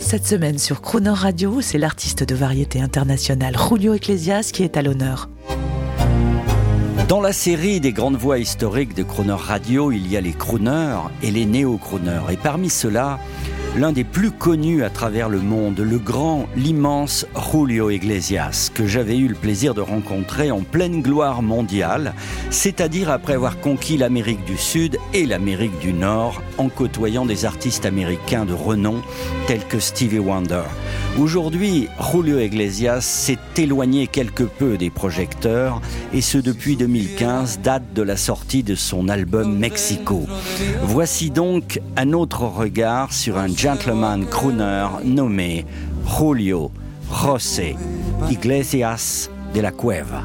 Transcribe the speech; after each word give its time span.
Cette 0.00 0.26
semaine 0.26 0.58
sur 0.58 0.80
Crooner 0.80 1.10
Radio, 1.10 1.60
c'est 1.60 1.78
l'artiste 1.78 2.24
de 2.24 2.34
variété 2.34 2.80
internationale 2.80 3.56
Julio 3.56 3.94
Iglesias 3.94 4.50
qui 4.52 4.64
est 4.64 4.76
à 4.76 4.82
l'honneur. 4.82 5.28
Dans 7.06 7.20
la 7.20 7.32
série 7.32 7.80
des 7.80 7.92
grandes 7.92 8.16
voix 8.16 8.38
historiques 8.38 8.96
de 8.96 9.02
Crooner 9.02 9.36
Radio, 9.36 9.92
il 9.92 10.10
y 10.10 10.16
a 10.16 10.20
les 10.20 10.32
crooners 10.32 10.98
et 11.22 11.30
les 11.30 11.44
néo-crooners. 11.44 12.32
Et 12.32 12.36
parmi 12.36 12.70
ceux-là, 12.70 13.18
l'un 13.76 13.92
des 13.92 14.04
plus 14.04 14.30
connus 14.30 14.82
à 14.82 14.90
travers 14.90 15.28
le 15.28 15.38
monde, 15.38 15.78
le 15.78 15.98
grand, 15.98 16.48
l'immense 16.56 17.26
Julio 17.52 17.90
Iglesias, 17.90 18.70
que 18.74 18.86
j'avais 18.86 19.16
eu 19.16 19.28
le 19.28 19.34
plaisir 19.34 19.74
de 19.74 19.80
rencontrer 19.80 20.50
en 20.50 20.60
pleine 20.60 21.02
gloire 21.02 21.42
mondiale, 21.42 22.14
c'est-à-dire 22.50 23.10
après 23.10 23.34
avoir 23.34 23.60
conquis 23.60 23.96
l'Amérique 23.96 24.44
du 24.44 24.56
Sud 24.56 24.98
et 25.14 25.24
l'Amérique 25.24 25.78
du 25.78 25.92
Nord, 25.92 26.42
en 26.58 26.68
côtoyant 26.68 27.26
des 27.26 27.44
artistes 27.44 27.86
américains 27.86 28.44
de 28.44 28.54
renom 28.54 29.02
tels 29.46 29.66
que 29.66 29.78
Stevie 29.78 30.18
Wonder. 30.18 30.64
Aujourd'hui, 31.18 31.88
Julio 31.98 32.38
Iglesias 32.38 33.00
s'est 33.00 33.38
éloigné 33.56 34.06
quelque 34.06 34.44
peu 34.44 34.78
des 34.78 34.90
projecteurs, 34.90 35.80
et 36.12 36.20
ce 36.20 36.38
depuis 36.38 36.76
2015, 36.76 37.60
date 37.60 37.92
de 37.94 38.02
la 38.02 38.16
sortie 38.16 38.62
de 38.62 38.74
son 38.74 39.08
album 39.08 39.58
Mexico. 39.58 40.26
Voici 40.82 41.30
donc 41.30 41.80
un 41.96 42.12
autre 42.12 42.44
regard 42.44 43.12
sur 43.12 43.38
un 43.38 43.48
gentleman 43.48 44.24
crooner 44.26 44.86
nommé 45.04 45.66
Julio 46.18 46.70
José 47.12 47.76
Iglesias 48.30 49.28
de 49.54 49.60
la 49.60 49.72
Cueva. 49.72 50.22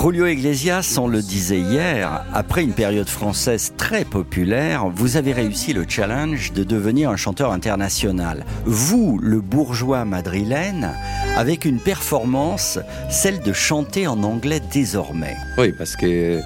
Julio 0.00 0.26
Iglesias, 0.26 0.98
on 1.00 1.08
le 1.08 1.22
disait 1.22 1.60
hier, 1.60 2.26
après 2.34 2.62
une 2.62 2.74
période 2.74 3.08
française 3.08 3.72
très 3.78 4.04
populaire, 4.04 4.86
vous 4.94 5.16
avez 5.16 5.32
réussi 5.32 5.72
le 5.72 5.86
challenge 5.88 6.52
de 6.52 6.62
devenir 6.62 7.08
un 7.08 7.16
chanteur 7.16 7.52
international. 7.52 8.44
Vous, 8.66 9.18
le 9.22 9.40
bourgeois 9.40 10.04
madrilène, 10.04 10.92
avec 11.36 11.64
une 11.64 11.78
performance, 11.78 12.78
celle 13.08 13.40
de 13.40 13.52
chanter 13.54 14.06
en 14.06 14.22
anglais 14.24 14.60
désormais. 14.72 15.36
Oui, 15.56 15.72
parce 15.78 15.96
que 15.96 16.40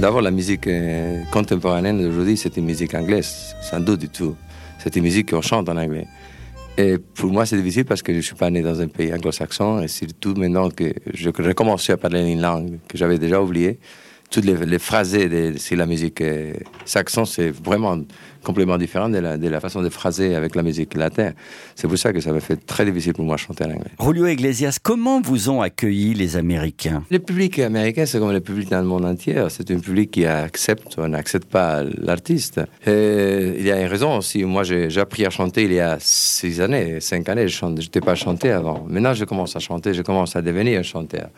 d'abord 0.00 0.20
la 0.20 0.32
musique 0.32 0.66
euh, 0.66 1.22
contemporaine 1.30 2.02
d'aujourd'hui, 2.02 2.36
c'est 2.36 2.56
une 2.56 2.64
musique 2.64 2.94
anglaise, 2.94 3.54
sans 3.62 3.78
doute 3.78 4.00
du 4.00 4.08
tout. 4.08 4.34
C'est 4.78 4.96
une 4.96 5.04
musique 5.04 5.30
qu'on 5.30 5.42
chante 5.42 5.68
en 5.68 5.76
anglais. 5.76 6.08
Et 6.76 6.98
pour 6.98 7.30
moi, 7.30 7.46
c'est 7.46 7.56
difficile 7.56 7.84
parce 7.84 8.02
que 8.02 8.12
je 8.12 8.18
ne 8.18 8.22
suis 8.22 8.34
pas 8.34 8.50
né 8.50 8.60
dans 8.60 8.80
un 8.80 8.88
pays 8.88 9.14
anglo-saxon 9.14 9.80
et 9.80 9.88
surtout 9.88 10.34
maintenant 10.34 10.70
que 10.70 10.92
je 11.12 11.30
recommence 11.30 11.88
à 11.88 11.96
parler 11.96 12.28
une 12.28 12.40
langue 12.40 12.78
que 12.88 12.98
j'avais 12.98 13.18
déjà 13.18 13.40
oubliée, 13.40 13.78
toutes 14.30 14.44
les, 14.44 14.56
les 14.66 14.78
phrasés 14.78 15.28
de, 15.28 15.58
sur 15.58 15.76
la 15.76 15.86
musique 15.86 16.22
saxon, 16.84 17.24
c'est 17.24 17.50
vraiment 17.50 17.98
complètement 18.44 18.78
différent 18.78 19.08
de 19.08 19.18
la, 19.18 19.36
de 19.36 19.48
la, 19.48 19.58
façon 19.58 19.82
de 19.82 19.88
phraser 19.88 20.36
avec 20.36 20.54
la 20.54 20.62
musique 20.62 20.94
latine. 20.94 21.34
C'est 21.74 21.88
pour 21.88 21.98
ça 21.98 22.12
que 22.12 22.20
ça 22.20 22.32
m'a 22.32 22.40
fait 22.40 22.64
très 22.64 22.84
difficile 22.84 23.14
pour 23.14 23.24
moi 23.24 23.34
de 23.34 23.40
chanter 23.40 23.64
en 23.64 23.70
anglais. 23.70 23.90
Julio 24.00 24.26
Iglesias, 24.26 24.78
comment 24.80 25.20
vous 25.20 25.48
ont 25.50 25.62
accueilli 25.62 26.14
les 26.14 26.36
Américains? 26.36 27.02
Le 27.10 27.18
public 27.18 27.58
américain, 27.58 28.06
c'est 28.06 28.20
comme 28.20 28.32
le 28.32 28.40
public 28.40 28.68
dans 28.68 28.80
le 28.80 28.86
monde 28.86 29.04
entier. 29.04 29.42
C'est 29.48 29.68
un 29.70 29.78
public 29.78 30.12
qui 30.12 30.26
accepte 30.26 30.96
ou 30.98 31.08
n'accepte 31.08 31.50
pas 31.50 31.82
l'artiste. 31.82 32.60
il 32.86 33.64
y 33.64 33.70
a 33.70 33.80
une 33.80 33.88
raison 33.88 34.18
aussi. 34.18 34.44
Moi, 34.44 34.62
j'ai 34.62 35.00
appris 35.00 35.24
à 35.26 35.30
chanter 35.30 35.64
il 35.64 35.72
y 35.72 35.80
a 35.80 35.96
six 35.98 36.60
années, 36.60 37.00
cinq 37.00 37.28
années. 37.28 37.48
Je 37.48 37.64
n'étais 37.64 38.00
pas 38.00 38.14
chanté 38.14 38.50
avant. 38.50 38.84
Maintenant, 38.88 39.14
je 39.14 39.24
commence 39.24 39.56
à 39.56 39.58
chanter, 39.58 39.94
je 39.94 40.02
commence 40.02 40.36
à 40.36 40.42
devenir 40.42 40.78
un 40.78 40.82
chanteur. 40.82 41.28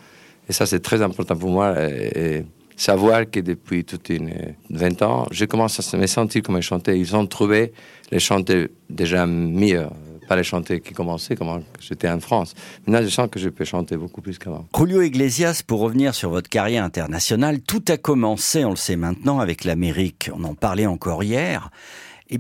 Et 0.49 0.53
ça, 0.53 0.67
c'est 0.67 0.81
très 0.81 1.03
important 1.03 1.37
pour 1.37 1.51
moi. 1.51 1.75
Et, 1.81 2.45
savoir 2.77 3.29
que 3.31 3.41
depuis 3.41 3.85
toute 3.85 4.11
une 4.11 4.55
20 4.71 5.03
ans, 5.03 5.27
je 5.31 5.45
commence 5.47 5.95
à 5.95 5.97
me 5.97 6.07
sentir 6.07 6.43
comme 6.43 6.57
un 6.57 6.61
chanteur. 6.61 6.95
Ils 6.95 7.17
ont 7.17 7.27
trouvé 7.27 7.73
les 8.11 8.21
chanteurs 8.21 8.69
déjà 8.89 9.27
meilleurs, 9.27 9.93
pas 10.29 10.37
les 10.37 10.45
chanteurs 10.45 10.81
qui 10.81 10.93
commençaient 10.93 11.37
comme 11.37 11.63
j'étais 11.81 12.09
en 12.09 12.21
France. 12.21 12.55
Maintenant, 12.87 13.03
je 13.03 13.13
sens 13.13 13.29
que 13.31 13.39
je 13.39 13.49
peux 13.49 13.65
chanter 13.65 13.97
beaucoup 13.97 14.21
plus 14.21 14.39
qu'avant. 14.39 14.67
Julio 14.77 15.03
Iglesias, 15.03 15.63
pour 15.67 15.81
revenir 15.81 16.15
sur 16.15 16.31
votre 16.31 16.49
carrière 16.49 16.85
internationale, 16.85 17.61
tout 17.61 17.85
a 17.89 17.97
commencé, 17.97 18.65
on 18.65 18.71
le 18.71 18.77
sait 18.77 18.97
maintenant, 18.97 19.39
avec 19.41 19.65
l'Amérique. 19.65 20.31
On 20.35 20.45
en 20.45 20.55
parlait 20.55 20.87
encore 20.87 21.23
hier. 21.23 21.71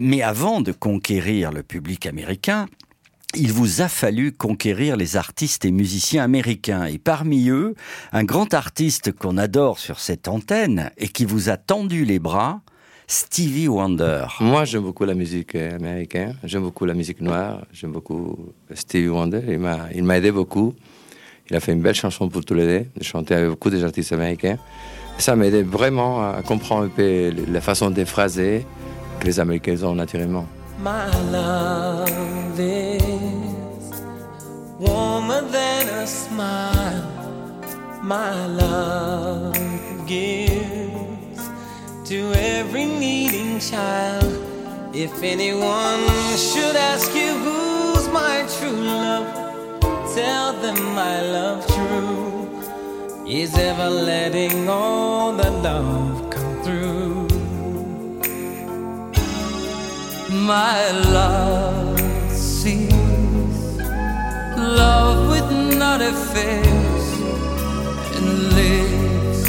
Mais 0.00 0.22
avant 0.22 0.60
de 0.60 0.72
conquérir 0.72 1.52
le 1.52 1.62
public 1.62 2.06
américain, 2.06 2.66
il 3.34 3.52
vous 3.52 3.82
a 3.82 3.88
fallu 3.88 4.32
conquérir 4.32 4.96
les 4.96 5.16
artistes 5.16 5.64
et 5.64 5.70
musiciens 5.70 6.22
américains. 6.22 6.86
Et 6.86 6.98
parmi 6.98 7.48
eux, 7.48 7.74
un 8.12 8.24
grand 8.24 8.54
artiste 8.54 9.12
qu'on 9.12 9.36
adore 9.36 9.78
sur 9.78 10.00
cette 10.00 10.28
antenne 10.28 10.90
et 10.96 11.08
qui 11.08 11.24
vous 11.24 11.48
a 11.48 11.56
tendu 11.56 12.04
les 12.04 12.18
bras, 12.18 12.60
Stevie 13.08 13.68
Wonder. 13.68 14.26
Moi, 14.40 14.64
j'aime 14.64 14.82
beaucoup 14.82 15.04
la 15.04 15.14
musique 15.14 15.54
américaine, 15.54 16.36
j'aime 16.44 16.62
beaucoup 16.62 16.86
la 16.86 16.94
musique 16.94 17.20
noire, 17.20 17.64
j'aime 17.72 17.92
beaucoup 17.92 18.52
Stevie 18.74 19.08
Wonder. 19.08 19.42
Il 19.48 20.04
m'a 20.04 20.16
aidé 20.16 20.32
beaucoup. 20.32 20.74
Il 21.48 21.54
a 21.54 21.60
fait 21.60 21.72
une 21.72 21.82
belle 21.82 21.94
chanson 21.94 22.28
pour 22.28 22.44
tous 22.44 22.54
les 22.54 22.66
deux, 22.66 22.86
de 22.96 23.04
chanter 23.04 23.34
avec 23.34 23.50
beaucoup 23.50 23.70
des 23.70 23.84
artistes 23.84 24.12
américains. 24.12 24.58
Ça 25.18 25.36
m'a 25.36 25.46
aidé 25.46 25.62
vraiment 25.62 26.28
à 26.28 26.42
comprendre 26.42 26.86
un 26.86 26.88
peu 26.88 27.32
la 27.48 27.60
façon 27.60 27.90
de 27.90 28.04
phraser 28.04 28.66
que 29.20 29.26
les 29.26 29.38
Américains 29.38 29.80
ont 29.84 29.94
naturellement. 29.94 30.46
My 30.82 31.08
love 31.32 32.60
is 32.60 33.15
warmer 34.78 35.40
than 35.40 35.88
a 35.88 36.06
smile. 36.06 37.10
My 38.02 38.46
love 38.46 39.56
gives 40.06 41.50
to 42.04 42.32
every 42.34 42.84
needing 42.84 43.58
child. 43.58 44.32
If 44.94 45.22
anyone 45.22 46.06
should 46.36 46.76
ask 46.76 47.14
you 47.14 47.32
who's 47.44 48.08
my 48.08 48.46
true 48.58 48.70
love, 48.70 49.26
tell 50.14 50.52
them 50.54 50.78
my 50.94 51.22
love 51.22 51.66
true 51.66 53.26
is 53.26 53.56
ever 53.56 53.90
letting 53.90 54.68
all 54.68 55.32
the 55.32 55.50
love 55.50 56.30
come 56.30 56.62
through. 56.62 57.28
My 60.30 60.90
love 60.90 62.30
sees 62.30 63.05
love 64.66 65.28
with 65.30 65.78
not 65.78 66.00
a 66.00 66.12
face 66.12 67.08
and 68.16 68.52
lives 68.54 69.44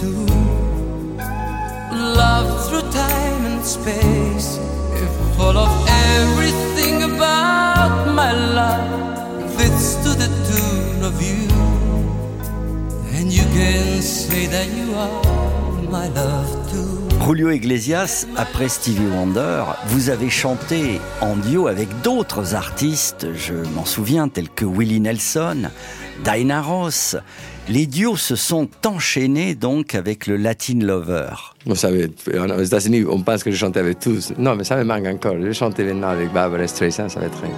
to 0.00 0.10
love 1.92 2.48
through 2.68 2.90
time 2.90 3.44
and 3.46 3.64
space. 3.64 4.58
If 5.02 5.26
Full 5.36 5.58
of 5.58 5.86
everything 5.88 7.02
about 7.02 8.06
my 8.14 8.32
love 8.32 9.52
fits 9.56 9.96
to 9.96 10.10
the 10.22 10.28
tune 10.48 11.02
of 11.04 11.20
you, 11.20 11.46
and 13.16 13.30
you 13.30 13.44
can 13.56 14.00
say 14.00 14.46
that 14.46 14.68
you 14.72 14.94
are 14.94 15.82
my 15.90 16.08
love 16.08 16.70
too. 16.70 17.05
Julio 17.24 17.50
Iglesias, 17.50 18.26
après 18.36 18.68
Stevie 18.68 19.06
Wonder, 19.12 19.64
vous 19.86 20.10
avez 20.10 20.30
chanté 20.30 21.00
en 21.20 21.36
duo 21.36 21.66
avec 21.66 21.88
d'autres 22.02 22.54
artistes, 22.54 23.26
je 23.34 23.54
m'en 23.74 23.84
souviens, 23.84 24.28
tels 24.28 24.48
que 24.48 24.64
Willie 24.64 25.00
Nelson, 25.00 25.70
Diana 26.24 26.62
Ross. 26.62 27.16
Les 27.68 27.86
duos 27.86 28.16
se 28.16 28.36
sont 28.36 28.68
enchaînés 28.84 29.54
donc 29.54 29.94
avec 29.96 30.28
le 30.28 30.36
Latin 30.36 30.78
Lover. 30.80 31.30
Vous 31.66 31.74
savez, 31.74 32.10
aux 32.32 32.62
États-Unis, 32.62 33.04
on 33.10 33.20
pense 33.22 33.42
que 33.42 33.50
je 33.50 33.56
chantais 33.56 33.80
avec 33.80 33.98
tous. 33.98 34.32
Non, 34.38 34.54
mais 34.54 34.62
ça 34.62 34.76
me 34.76 34.84
manque 34.84 35.06
encore. 35.06 35.34
Je 35.40 35.52
chantais 35.52 35.84
maintenant 35.84 36.10
avec 36.10 36.32
Barbara 36.32 36.66
Streisand, 36.68 37.08
ça 37.08 37.20
va 37.20 37.26
être 37.26 37.38
très, 37.38 37.50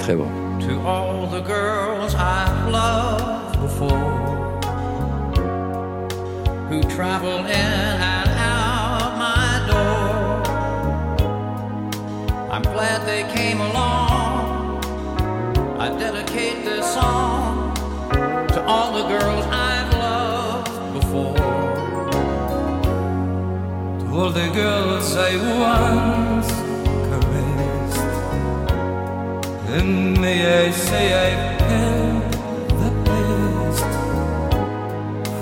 très 0.00 0.14
bon. 0.16 0.26
To 0.60 0.88
all 0.88 1.28
the 1.30 1.46
girls 1.46 2.14
I've 2.14 2.72
loved 2.72 3.60
before, 3.60 4.60
who 6.68 6.80
travel 6.88 7.46
in 7.46 8.21
glad 12.82 13.06
they 13.06 13.22
came 13.32 13.60
along. 13.60 14.84
I 15.78 15.86
dedicate 15.96 16.64
this 16.64 16.84
song 16.94 17.76
to 18.54 18.60
all 18.66 18.90
the 18.98 19.06
girls 19.06 19.44
I've 19.46 19.92
loved 20.06 20.94
before, 20.98 21.36
to 24.00 24.06
all 24.16 24.30
the 24.30 24.48
girls 24.62 25.16
I 25.16 25.32
once 25.68 26.50
caressed. 27.08 28.08
And 29.76 30.20
may 30.20 30.40
I 30.64 30.72
say 30.72 31.04
I've 31.26 31.60
had 31.60 32.32
the 32.82 32.90
best 33.06 33.84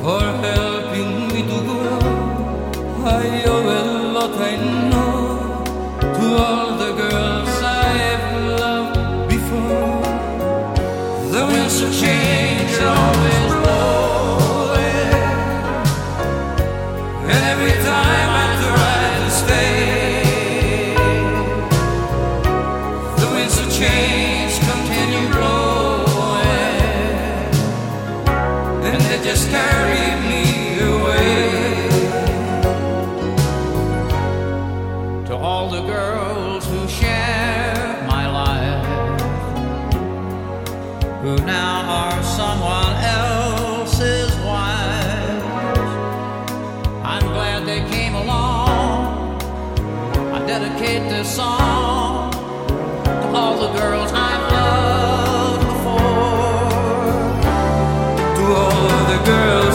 for 0.02 0.20
helping 0.43 0.69
winds 11.50 11.81
of 11.81 11.91
change 11.93 12.73
are 12.81 12.97
always 13.06 13.52
blowing, 13.62 15.14
and 17.32 17.43
every 17.52 17.76
time 17.91 18.31
I 18.43 18.47
try 18.67 19.02
to 19.25 19.31
stay, 19.43 20.94
the 23.20 23.29
winds 23.35 23.56
of 23.62 23.69
change 23.81 24.52
continue 24.70 25.26
blowing, 25.35 26.81
and 28.87 29.00
they 29.08 29.19
just 29.25 29.44
carry 29.50 30.06
me 30.29 30.39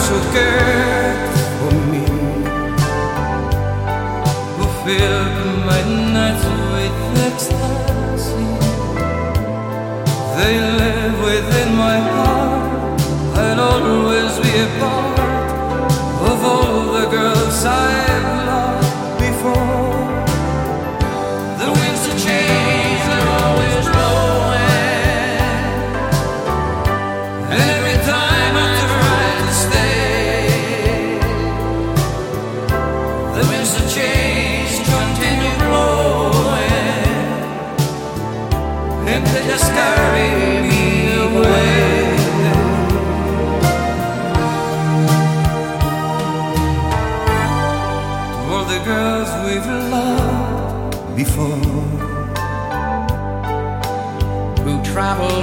girls 0.05 0.09
who 0.09 0.19
for 1.57 1.73
me, 1.91 2.05
who 4.55 4.65
filled 4.83 5.37
my 5.65 5.81
nights 6.13 6.45
with 6.71 6.97
ecstasy. 7.29 8.49
They 10.37 10.55
live 10.81 11.17
within 11.29 11.75
my 11.75 11.97
heart. 11.97 13.01
I'll 13.35 13.59
always 13.59 14.39
be 14.39 14.51
a 14.59 14.79
part 14.79 15.14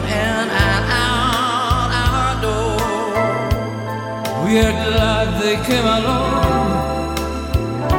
in 0.04 0.46
and 0.66 0.84
out 1.06 1.90
our 2.04 2.32
door. 2.46 2.80
We 4.44 4.58
are 4.58 4.76
glad 4.88 5.26
they 5.42 5.56
came 5.68 5.86
along. 5.98 7.12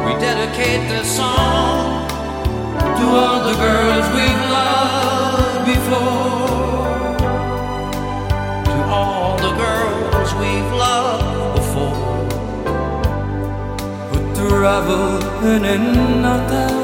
We 0.04 0.12
dedicate 0.20 0.88
this 0.88 1.16
song 1.16 2.08
to 2.98 3.04
all 3.20 3.40
the 3.50 3.56
girls 3.66 4.06
we've 4.16 4.44
loved 4.58 5.66
before. 5.72 7.16
To 8.72 8.78
all 8.96 9.36
the 9.46 9.52
girls 9.64 10.30
we've 10.42 10.72
loved 10.86 11.56
before. 11.56 12.04
Who 14.10 14.18
traveled 14.34 15.24
in 15.44 15.64
and 15.64 16.83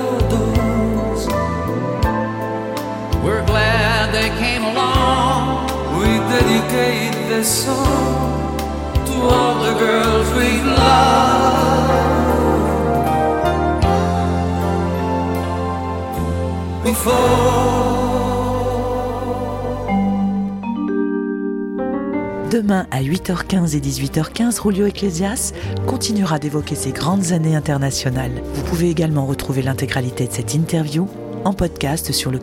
Demain 22.50 22.86
à 22.90 23.00
8h15 23.00 23.76
et 23.76 23.80
18h15, 23.80 24.60
Rulio 24.60 24.86
Ecclesias 24.86 25.52
continuera 25.86 26.40
d'évoquer 26.40 26.74
ses 26.74 26.90
grandes 26.90 27.30
années 27.30 27.54
internationales. 27.54 28.42
Vous 28.54 28.64
pouvez 28.64 28.90
également 28.90 29.24
retrouver 29.24 29.62
l'intégralité 29.62 30.26
de 30.26 30.32
cette 30.32 30.54
interview 30.54 31.08
en 31.44 31.52
podcast 31.52 32.10
sur 32.10 32.32
le. 32.32 32.40